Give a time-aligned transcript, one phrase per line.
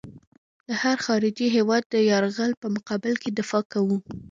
[0.67, 3.97] د هر خارجي هېواد د یرغل په مقابل کې دفاع کوو.